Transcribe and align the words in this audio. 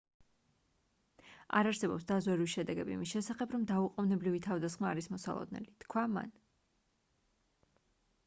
არ 1.59 1.67
არსებობს 1.71 2.05
დაზვერვის 2.11 2.53
შედეგები 2.55 2.95
იმის 2.95 3.11
შესახებ 3.17 3.53
რომ 3.57 3.67
დაუყოვნებლივი 3.71 4.41
თავდასხმა 4.45 4.89
არის 4.93 5.09
მოსალოდნელი- 5.17 5.69
თქვა 5.85 6.07
მან 6.15 6.33